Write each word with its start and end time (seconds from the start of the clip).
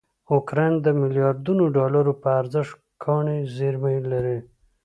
اوکراین 0.33 0.73
دمیلیاردونوډالروپه 0.85 2.29
ارزښت 2.41 2.75
کاني 3.03 3.39
زېرمې 3.55 3.97
لري. 4.11 4.37